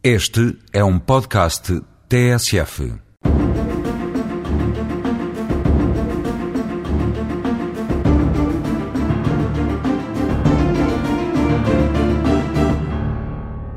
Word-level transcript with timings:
Este 0.00 0.56
é 0.72 0.84
um 0.84 0.96
podcast 0.96 1.82
TSF. 2.08 2.92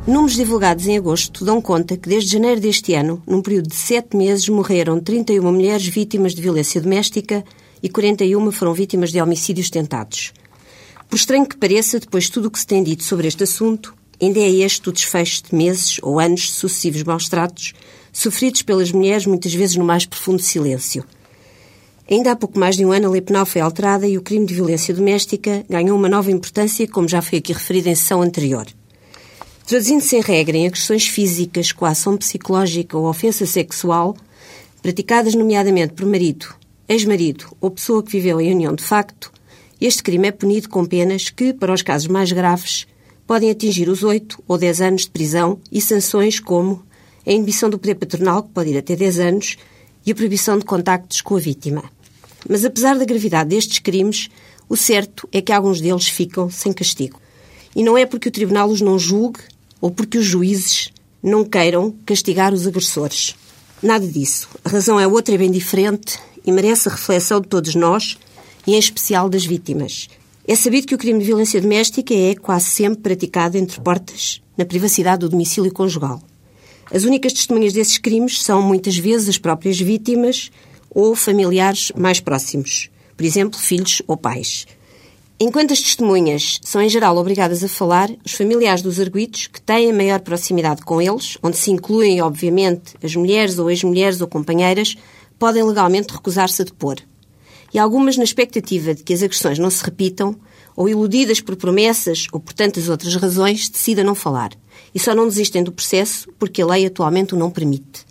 Números 0.06 0.36
divulgados 0.36 0.86
em 0.86 0.96
agosto 0.96 1.44
dão 1.44 1.60
conta 1.60 1.98
que 1.98 2.08
desde 2.08 2.34
janeiro 2.34 2.62
deste 2.62 2.94
ano, 2.94 3.24
num 3.26 3.42
período 3.42 3.70
de 3.70 3.76
sete 3.76 4.16
meses, 4.16 4.48
morreram 4.48 5.00
31 5.00 5.52
mulheres 5.52 5.88
vítimas 5.88 6.36
de 6.36 6.42
violência 6.44 6.80
doméstica 6.80 7.44
e 7.82 7.90
41 7.90 8.52
foram 8.52 8.76
vítimas 8.76 9.12
de 9.12 9.20
homicídios 9.20 9.72
tentados. 9.72 10.34
Por 11.10 11.16
estranho 11.16 11.48
que 11.48 11.58
pareça, 11.58 12.00
depois 12.00 12.26
de 12.26 12.34
tudo 12.34 12.48
o 12.48 12.52
que 12.52 12.60
se 12.60 12.68
tem 12.68 12.84
dito 12.84 13.02
sobre 13.02 13.28
este 13.28 13.42
assunto, 13.44 14.00
ainda 14.22 14.40
é 14.40 14.50
este 14.50 14.88
o 14.88 14.92
desfecho 14.92 15.44
de 15.44 15.56
meses 15.56 15.98
ou 16.02 16.20
anos 16.20 16.42
de 16.42 16.52
sucessivos 16.52 17.04
maus-tratos 17.04 17.74
sofridos 18.14 18.62
pelas 18.62 18.92
mulheres, 18.92 19.26
muitas 19.26 19.54
vezes 19.54 19.76
no 19.76 19.86
mais 19.86 20.06
profundo 20.06 20.42
silêncio. 20.42 21.04
Ainda 22.10 22.32
há 22.32 22.36
pouco 22.36 22.60
mais 22.60 22.76
de 22.76 22.86
um 22.86 22.92
ano, 22.92 23.08
a 23.08 23.12
lei 23.12 23.22
penal 23.22 23.46
foi 23.46 23.62
alterada 23.62 24.06
e 24.06 24.18
o 24.18 24.22
crime 24.22 24.46
de 24.46 24.54
violência 24.54 24.94
doméstica 24.94 25.64
ganhou 25.70 25.98
uma 25.98 26.10
nova 26.10 26.30
importância, 26.30 26.88
como 26.88 27.08
já 27.08 27.22
foi 27.22 27.40
aqui 27.40 27.54
referido 27.54 27.88
em 27.88 27.96
sessão 27.96 28.22
anterior. 28.22 28.68
Traduzindo-se 29.66 30.18
em 30.18 30.22
regra 30.22 30.58
em 30.58 30.68
agressões 30.68 31.08
físicas, 31.08 31.72
coação 31.72 32.18
psicológica 32.18 32.98
ou 32.98 33.08
ofensa 33.08 33.46
sexual, 33.46 34.18
praticadas 34.82 35.34
nomeadamente 35.34 35.94
por 35.94 36.06
marido, 36.06 36.54
ex-marido 36.90 37.46
ou 37.62 37.72
pessoa 37.72 38.04
que 38.04 38.12
viveu 38.12 38.42
em 38.42 38.54
união 38.54 38.76
de 38.76 38.84
facto, 38.84 39.32
este 39.80 40.04
crime 40.04 40.28
é 40.28 40.32
punido 40.32 40.68
com 40.68 40.86
penas 40.86 41.30
que, 41.30 41.54
para 41.54 41.74
os 41.74 41.82
casos 41.82 42.08
mais 42.08 42.32
graves, 42.32 42.86
podem 43.32 43.50
atingir 43.50 43.88
os 43.88 44.04
8 44.04 44.44
ou 44.46 44.58
10 44.58 44.82
anos 44.82 45.02
de 45.04 45.10
prisão 45.10 45.58
e 45.72 45.80
sanções 45.80 46.38
como 46.38 46.84
a 47.26 47.32
inibição 47.32 47.70
do 47.70 47.80
poder 47.80 47.96
patronal, 47.96 48.44
que 48.44 48.50
pode 48.50 48.72
ir 48.72 48.78
até 48.78 48.94
10 48.94 49.20
anos, 49.20 49.58
e 50.06 50.12
a 50.12 50.16
proibição 50.16 50.60
de 50.60 50.66
contactos 50.66 51.22
com 51.22 51.38
a 51.38 51.40
vítima. 51.40 51.82
Mas 52.50 52.66
apesar 52.66 53.00
da 53.00 53.06
gravidade 53.06 53.52
destes 53.52 53.80
crimes, 53.80 54.28
o 54.68 54.76
certo 54.76 55.30
é 55.32 55.42
que 55.42 55.54
alguns 55.54 55.80
deles 55.80 56.10
ficam 56.10 56.50
sem 56.50 56.74
castigo. 56.74 57.22
E 57.74 57.82
não 57.84 57.98
é 57.98 58.06
porque 58.06 58.28
o 58.28 58.32
tribunal 58.32 58.68
os 58.68 58.82
não 58.82 59.00
julgue 59.00 59.40
ou 59.80 59.90
porque 59.90 60.18
os 60.18 60.26
juízes 60.26 60.92
não 61.24 61.46
queiram 61.46 61.96
castigar 62.06 62.54
os 62.54 62.68
agressores. 62.68 63.34
Nada 63.82 64.06
disso. 64.06 64.50
A 64.66 64.68
razão 64.68 65.00
é 65.00 65.08
outra 65.08 65.34
e 65.34 65.38
bem 65.38 65.52
diferente 65.52 66.20
e 66.46 66.52
merece 66.52 66.90
a 66.90 66.92
reflexão 66.92 67.40
de 67.40 67.48
todos 67.48 67.76
nós 67.76 68.18
e, 68.68 68.76
em 68.76 68.78
especial, 68.78 69.30
das 69.30 69.46
vítimas. 69.46 70.10
É 70.52 70.56
sabido 70.58 70.86
que 70.86 70.94
o 70.94 70.98
crime 70.98 71.18
de 71.18 71.26
violência 71.26 71.62
doméstica 71.62 72.14
é 72.14 72.36
quase 72.36 72.66
sempre 72.66 73.00
praticado 73.00 73.58
entre 73.58 73.80
portas, 73.80 74.42
na 74.58 74.66
privacidade 74.66 75.22
do 75.22 75.30
domicílio 75.30 75.72
conjugal. 75.72 76.22
As 76.94 77.06
únicas 77.06 77.32
testemunhas 77.32 77.72
desses 77.72 77.98
crimes 77.98 78.44
são, 78.44 78.62
muitas 78.62 78.98
vezes, 78.98 79.30
as 79.30 79.38
próprias 79.38 79.80
vítimas 79.80 80.52
ou 80.90 81.16
familiares 81.16 81.94
mais 81.96 82.20
próximos, 82.20 82.90
por 83.16 83.26
exemplo, 83.26 83.58
filhos 83.58 84.02
ou 84.06 84.18
pais. 84.18 84.68
Enquanto 85.40 85.72
as 85.72 85.80
testemunhas 85.80 86.60
são, 86.62 86.82
em 86.82 86.90
geral, 86.90 87.16
obrigadas 87.16 87.64
a 87.64 87.70
falar, 87.70 88.12
os 88.26 88.34
familiares 88.34 88.82
dos 88.82 89.00
arguidos, 89.00 89.48
que 89.48 89.62
têm 89.62 89.94
maior 89.94 90.20
proximidade 90.20 90.82
com 90.82 91.02
eles, 91.02 91.38
onde 91.42 91.56
se 91.56 91.72
incluem, 91.72 92.22
obviamente, 92.22 92.96
as 93.02 93.16
mulheres 93.16 93.58
ou 93.58 93.72
ex-mulheres 93.72 94.20
ou 94.20 94.28
companheiras, 94.28 94.98
podem 95.40 95.64
legalmente 95.64 96.14
recusar-se 96.14 96.62
a 96.62 96.66
depor. 96.66 96.98
E 97.74 97.80
algumas, 97.80 98.18
na 98.18 98.24
expectativa 98.24 98.94
de 98.94 99.04
que 99.04 99.14
as 99.14 99.24
agressões 99.24 99.58
não 99.58 99.70
se 99.70 99.84
repitam, 99.84 100.36
ou 100.76 100.90
iludidas 100.90 101.40
por 101.40 101.56
promessas 101.56 102.28
ou 102.32 102.40
por 102.40 102.54
tantas 102.54 102.90
outras 102.90 103.16
razões, 103.16 103.70
decidem 103.70 104.04
não 104.04 104.16
falar. 104.16 104.52
E 104.94 105.00
só 105.00 105.14
não 105.14 105.28
desistem 105.28 105.64
do 105.64 105.72
processo 105.72 106.30
porque 106.40 106.62
a 106.62 106.66
lei 106.66 106.86
atualmente 106.86 107.34
o 107.34 107.38
não 107.38 107.52
permite. 107.52 108.06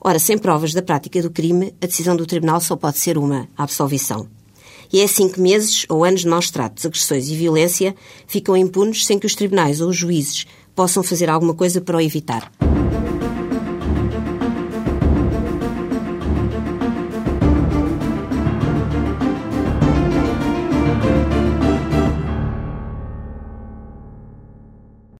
Ora, 0.00 0.18
sem 0.18 0.38
provas 0.38 0.72
da 0.72 0.82
prática 0.82 1.20
do 1.20 1.30
crime, 1.30 1.74
a 1.80 1.86
decisão 1.86 2.16
do 2.16 2.26
tribunal 2.26 2.60
só 2.60 2.76
pode 2.76 2.98
ser 2.98 3.18
uma, 3.18 3.48
a 3.56 3.64
absolvição. 3.64 4.28
E 4.92 5.00
é 5.00 5.04
assim 5.04 5.28
que 5.28 5.40
meses 5.40 5.84
ou 5.88 6.04
anos 6.04 6.20
de 6.20 6.28
maus 6.28 6.50
tratos, 6.50 6.86
agressões 6.86 7.28
e 7.28 7.34
violência 7.34 7.94
ficam 8.26 8.56
impunes 8.56 9.04
sem 9.04 9.18
que 9.18 9.26
os 9.26 9.34
tribunais 9.34 9.80
ou 9.80 9.88
os 9.88 9.96
juízes 9.96 10.46
possam 10.74 11.02
fazer 11.02 11.28
alguma 11.28 11.54
coisa 11.54 11.80
para 11.80 11.96
o 11.96 12.00
evitar. 12.00 12.52